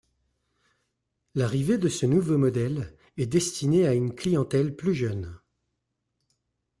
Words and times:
L'arrivée 1.35 1.77
de 1.77 1.87
ce 1.87 2.07
nouveau 2.07 2.35
modèle 2.39 2.97
est 3.17 3.27
destiné 3.27 3.85
à 3.87 3.93
une 3.93 4.15
clientèle 4.15 4.75
plus 4.75 4.95
jeune. 4.95 5.39